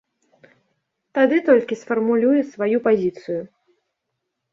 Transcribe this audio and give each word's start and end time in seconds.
Тады 1.17 1.37
толькі 1.49 1.77
сфармулюе 1.81 2.39
сваю 2.53 2.77
пазіцыю. 2.87 3.37